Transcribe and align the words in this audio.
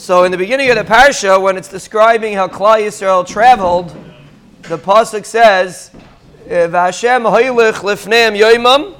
So 0.00 0.24
in 0.24 0.32
the 0.32 0.38
beginning 0.38 0.70
of 0.70 0.76
the 0.76 0.84
parsha, 0.84 1.38
when 1.38 1.58
it's 1.58 1.68
describing 1.68 2.32
how 2.32 2.48
Klal 2.48 2.80
Yisrael 2.80 3.26
traveled, 3.26 3.94
the 4.62 4.78
pasuk 4.78 5.26
says, 5.26 5.90
"V'Hashem 6.48 7.30
hoylech 7.30 7.82
lifneim 7.82 8.34
yoimam 8.34 8.96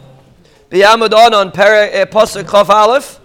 b'yamud 0.71 1.14
onan 1.14 1.52
perek 1.52 1.88
eh, 1.94 2.04
pasuk 2.04 2.50
chaf 2.50 2.68
aleph 2.68 3.18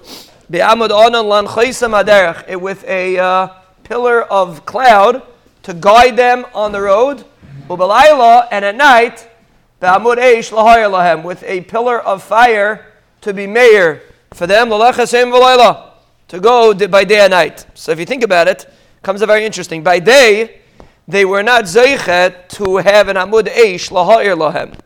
b'yamud 0.50 0.90
onan 0.90 1.28
lan 1.28 1.48
aderech 1.48 2.62
with 2.62 2.86
a 2.88 3.18
uh, 3.18 3.48
pillar 3.84 4.22
of 4.24 4.66
cloud 4.66 5.22
to 5.64 5.74
guide 5.74 6.16
them 6.16 6.46
on 6.54 6.72
the 6.72 6.80
road, 6.80 7.26
u'belayla 7.68 8.48
and 8.52 8.64
at 8.64 8.76
night 8.78 9.28
b'amud 9.82 10.16
eish 10.16 10.50
lahem 10.50 11.24
with 11.24 11.44
a 11.44 11.60
pillar 11.60 12.00
of 12.00 12.24
fire 12.24 12.86
to 13.20 13.34
be 13.34 13.46
mayor 13.46 14.02
for 14.34 14.48
them 14.48 14.70
l'lechasem 14.70 15.30
v'layla 15.30 15.85
to 16.28 16.40
go 16.40 16.74
by 16.88 17.04
day 17.04 17.20
and 17.20 17.32
night. 17.32 17.66
So 17.74 17.92
if 17.92 18.00
you 18.00 18.06
think 18.06 18.24
about 18.24 18.48
it, 18.48 18.70
comes 19.04 19.22
a 19.22 19.26
very 19.26 19.46
interesting. 19.46 19.84
By 19.84 20.00
day, 20.00 20.62
they 21.08 21.26
were 21.26 21.44
not 21.44 21.66
zeichet 21.66 22.50
to 22.50 22.78
have 22.78 23.08
an 23.08 23.16
amud 23.16 23.48
eish 23.48 23.92
laha'ir 23.92 24.36
lahem. 24.36 24.80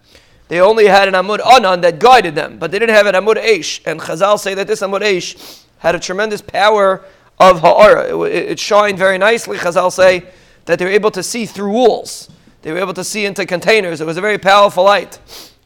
They 0.49 0.59
only 0.59 0.87
had 0.87 1.07
an 1.07 1.13
amud 1.13 1.39
anan 1.45 1.81
that 1.81 1.99
guided 1.99 2.35
them, 2.35 2.57
but 2.57 2.71
they 2.71 2.79
didn't 2.79 2.95
have 2.95 3.05
an 3.05 3.15
amud 3.15 3.37
eish. 3.37 3.81
And 3.85 3.99
Chazal 3.99 4.37
say 4.37 4.53
that 4.55 4.67
this 4.67 4.81
amud 4.81 5.01
eish 5.01 5.63
had 5.77 5.95
a 5.95 5.99
tremendous 5.99 6.41
power 6.41 7.05
of 7.39 7.61
ha'ara. 7.61 8.25
It, 8.25 8.51
it, 8.51 8.59
shined 8.59 8.97
very 8.97 9.17
nicely. 9.17 9.57
Chazal 9.57 9.91
say 9.91 10.25
that 10.65 10.79
they 10.79 10.85
were 10.85 10.91
able 10.91 11.11
to 11.11 11.23
see 11.23 11.45
through 11.45 11.71
walls. 11.71 12.29
They 12.63 12.73
were 12.73 12.79
able 12.79 12.95
to 12.95 13.03
see 13.03 13.25
into 13.25 13.45
containers. 13.45 14.01
It 14.01 14.05
was 14.05 14.17
a 14.17 14.21
very 14.21 14.37
powerful 14.37 14.83
light. 14.83 15.19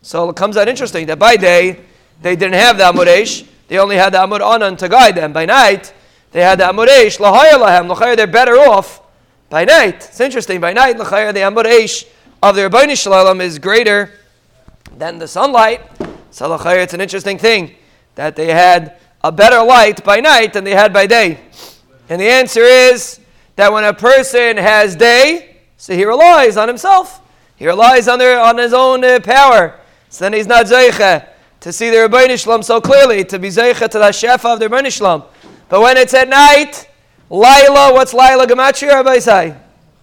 So 0.03 0.29
it 0.29 0.35
comes 0.35 0.57
out 0.57 0.67
interesting 0.67 1.07
that 1.07 1.17
by 1.17 1.37
day 1.37 1.79
they 2.21 2.35
didn't 2.35 2.55
have 2.55 2.77
the 2.77 2.83
amud 2.83 3.07
eish. 3.07 3.47
They 3.73 3.79
only 3.79 3.95
had 3.95 4.13
the 4.13 4.19
amud 4.19 4.41
anan 4.41 4.77
to 4.77 4.87
guide 4.87 5.15
them. 5.15 5.33
By 5.33 5.45
night 5.45 5.91
they 6.31 6.43
had 6.43 6.59
the 6.59 6.65
amud 6.65 6.89
eish. 6.89 7.19
L'chayr 7.19 8.15
they're 8.15 8.27
better 8.27 8.53
off 8.53 9.01
by 9.53 9.65
night, 9.65 10.07
it's 10.09 10.19
interesting. 10.19 10.59
By 10.59 10.73
night, 10.73 10.97
the 10.97 11.03
Amud 11.03 11.65
Eish 11.65 12.07
of 12.41 12.55
the 12.55 12.63
Rabbani 12.63 12.95
Shalom 12.95 13.39
is 13.39 13.59
greater 13.59 14.09
than 14.97 15.19
the 15.19 15.27
sunlight. 15.27 15.81
So 16.31 16.55
it's 16.55 16.95
an 16.95 17.01
interesting 17.01 17.37
thing 17.37 17.75
that 18.15 18.35
they 18.35 18.47
had 18.47 18.97
a 19.23 19.31
better 19.31 19.63
light 19.63 20.03
by 20.03 20.21
night 20.21 20.53
than 20.53 20.63
they 20.63 20.73
had 20.73 20.91
by 20.91 21.05
day. 21.05 21.39
And 22.09 22.19
the 22.19 22.29
answer 22.29 22.61
is 22.61 23.19
that 23.55 23.71
when 23.71 23.83
a 23.83 23.93
person 23.93 24.57
has 24.57 24.95
day, 24.95 25.57
so 25.77 25.93
he 25.93 26.03
relies 26.03 26.57
on 26.57 26.67
himself. 26.67 27.21
He 27.55 27.67
relies 27.67 28.07
on, 28.07 28.17
their, 28.17 28.39
on 28.39 28.57
his 28.57 28.73
own 28.73 29.03
uh, 29.03 29.19
power. 29.19 29.79
So 30.09 30.25
then 30.25 30.33
he's 30.33 30.47
not 30.47 30.65
zeicha 30.65 31.27
to 31.63 31.71
see 31.71 31.89
the 31.89 31.97
Rabbi 31.97 32.35
Shalom 32.35 32.61
so 32.61 32.81
clearly, 32.81 33.23
to 33.23 33.39
be 33.39 33.47
zeicha 33.47 33.87
to 33.87 33.97
the 33.97 34.09
shefa 34.09 34.53
of 34.53 34.59
the 34.59 34.67
Rabbi 34.67 34.89
Shalom. 34.89 35.23
But 35.69 35.79
when 35.79 35.95
it's 35.95 36.13
at 36.13 36.27
night, 36.27 36.89
Laila, 37.29 37.93
what's 37.93 38.13
Laila 38.13 38.45
Gematria, 38.45 38.95
Rabbi 38.95 39.19
say? 39.19 39.55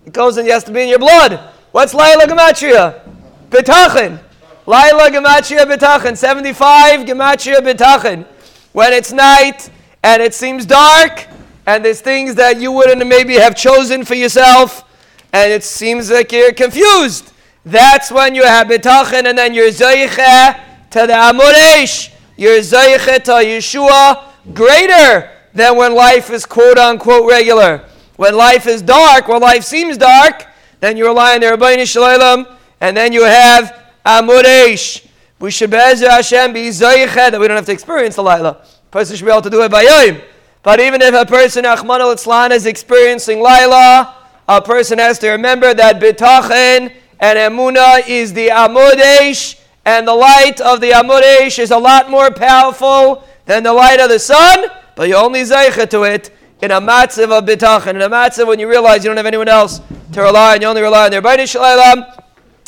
It 0.06 0.14
goes 0.14 0.38
and 0.38 0.48
has 0.48 0.64
to 0.64 0.72
be 0.72 0.84
in 0.84 0.88
your 0.88 0.98
blood. 0.98 1.38
What's 1.70 1.92
Laila 1.92 2.24
Gematria? 2.24 3.02
Bitachon. 3.50 4.18
Laila 4.64 5.10
Gematria 5.10 5.66
Bitachon. 5.66 6.16
75 6.16 7.00
Gematria 7.00 7.58
Bitachon. 7.58 8.24
When 8.72 8.94
it's 8.94 9.12
night 9.12 9.68
and 10.02 10.22
it 10.22 10.32
seems 10.32 10.64
dark 10.64 11.26
and 11.66 11.84
there's 11.84 12.00
things 12.00 12.36
that 12.36 12.58
you 12.58 12.72
wouldn't 12.72 13.06
maybe 13.06 13.34
have 13.34 13.54
chosen 13.54 14.06
for 14.06 14.14
yourself 14.14 14.82
and 15.34 15.52
it 15.52 15.62
seems 15.62 16.10
like 16.10 16.32
you're 16.32 16.54
confused. 16.54 17.34
That's 17.66 18.10
when 18.10 18.34
you 18.34 18.44
have 18.44 18.66
Bitachon 18.68 19.26
and 19.26 19.36
then 19.36 19.52
you're 19.52 19.68
Zaycha 19.68 20.69
to 20.90 21.06
the 21.06 21.12
Amud 21.12 21.52
Eish. 21.52 22.12
You're 22.36 22.58
Yeshua 22.58 24.24
greater 24.54 25.30
than 25.54 25.76
when 25.76 25.94
life 25.94 26.30
is 26.30 26.44
quote 26.44 26.78
unquote 26.78 27.30
regular. 27.30 27.84
When 28.16 28.36
life 28.36 28.66
is 28.66 28.82
dark, 28.82 29.28
when 29.28 29.40
life 29.40 29.64
seems 29.64 29.96
dark, 29.96 30.46
then 30.80 30.96
you 30.96 31.06
rely 31.06 31.34
on 31.34 31.40
the 31.40 31.46
Rabbeinu 31.46 31.86
Shalom, 31.86 32.46
and 32.80 32.96
then 32.96 33.12
you 33.12 33.24
have 33.24 33.92
Amud 34.04 34.42
Eish. 34.42 35.06
We 35.38 35.50
should 35.50 35.70
Be'ezer 35.70 36.10
Hashem 36.10 36.52
be 36.52 36.68
Zayiched, 36.68 37.14
that 37.14 37.40
we 37.40 37.46
don't 37.48 37.56
have 37.56 37.66
to 37.66 37.72
experience 37.72 38.16
the 38.16 38.22
Laila. 38.22 38.62
A 38.62 38.90
person 38.90 39.16
should 39.16 39.24
be 39.24 39.30
able 39.30 39.42
to 39.42 39.50
do 39.50 39.62
it 39.62 39.70
by 39.70 39.82
Yom. 39.82 40.20
But 40.62 40.80
even 40.80 41.00
if 41.00 41.14
a 41.14 41.24
person, 41.24 41.64
Ahmad 41.64 42.00
al 42.00 42.52
is 42.52 42.66
experiencing 42.66 43.40
Laila, 43.40 44.16
a 44.48 44.60
person 44.60 44.98
has 44.98 45.18
to 45.20 45.30
remember 45.30 45.72
that 45.72 46.00
Bitachon 46.00 46.92
and 47.20 47.38
Emuna 47.38 48.06
is 48.08 48.32
the 48.32 48.48
Amud 48.48 48.94
Eish, 48.94 49.59
and 49.84 50.06
the 50.06 50.14
light 50.14 50.60
of 50.60 50.80
the 50.80 50.90
Amud 50.90 51.22
Eish 51.22 51.58
is 51.58 51.70
a 51.70 51.78
lot 51.78 52.10
more 52.10 52.30
powerful 52.30 53.24
than 53.46 53.62
the 53.62 53.72
light 53.72 54.00
of 54.00 54.08
the 54.08 54.18
sun 54.18 54.66
but 55.00 55.08
you 55.08 55.14
only 55.14 55.40
zeicha 55.40 55.88
to 55.88 56.02
it 56.02 56.30
in 56.60 56.70
a 56.70 56.78
matzav 56.78 57.32
of 57.32 57.46
bitachon, 57.46 57.94
in 57.94 58.02
a 58.02 58.10
matzav 58.10 58.46
when 58.46 58.58
you 58.58 58.68
realize 58.68 59.02
you 59.02 59.08
don't 59.08 59.16
have 59.16 59.24
anyone 59.24 59.48
else 59.48 59.80
to 60.12 60.20
rely 60.20 60.54
on, 60.54 60.60
you 60.60 60.66
only 60.66 60.82
rely 60.82 61.06
on 61.06 61.10
their 61.10 61.22
B'nai 61.22 61.48
Shalom, 61.48 62.04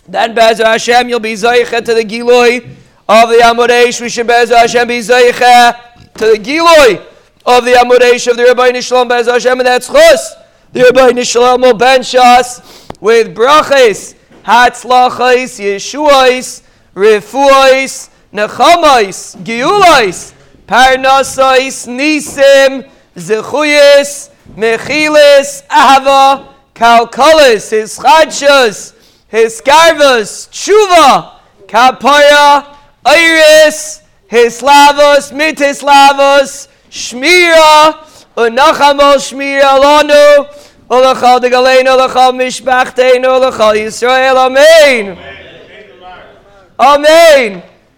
then 0.08 0.34
Bezer 0.34 0.64
Hashem, 0.64 1.10
you'll 1.10 1.20
be 1.20 1.34
zeicha 1.34 1.84
to 1.84 1.92
the 1.92 2.02
Giloi 2.02 2.66
of 3.08 3.28
the 3.28 3.36
Amud 3.42 3.68
Eish. 3.68 4.00
We 4.00 4.08
should 4.08 4.26
Bezer 4.26 4.56
Hashem 4.56 4.88
be 4.88 5.00
zeicha 5.00 5.76
to 6.14 6.24
the 6.24 6.38
Giloi 6.38 7.04
of 7.44 7.66
the 7.66 7.72
Amud 7.72 7.98
Eish 7.98 8.30
of 8.30 8.38
the 8.38 8.44
Rabbi 8.44 8.80
Shalom 8.80 9.10
Bezer 9.10 9.32
Hashem, 9.32 9.58
and 9.60 9.66
that's 9.66 9.88
chus. 9.88 10.34
The 10.72 10.90
Rabbi 10.90 11.22
Shalom 11.22 11.60
will 11.60 11.74
bench 11.74 12.14
us 12.14 12.88
with 12.98 13.36
brachas, 13.36 14.14
hatzlachais, 14.42 15.60
yeshuais, 15.60 16.62
refuais, 16.94 18.10
nechamais, 18.32 19.36
giulais, 19.42 20.34
Parnasais, 20.66 21.86
Nisim, 21.86 22.84
Zechuyis, 23.18 24.30
Mechilis, 24.56 25.62
Ahava, 25.68 26.48
Kalkulis, 26.74 27.70
his 27.70 27.98
Chadshas, 27.98 28.94
his 29.28 29.60
Tshuva, 29.60 31.32
Kapaya, 31.66 32.66
Iris, 33.04 34.02
his 34.28 34.62
Lavos, 34.62 35.32
Mitislavos, 35.32 36.68
Shmira, 36.90 37.98
Unachamo 38.36 39.16
Shmira 39.16 39.78
Lanu, 39.78 40.48
Olachal 40.88 41.40
de 41.40 41.50
Galeno, 41.50 41.96
Olachal 41.96 42.32
Mishbachtein, 42.32 43.24
Olachal 43.24 43.74
Yisrael, 43.74 44.36
Amém! 46.82 47.62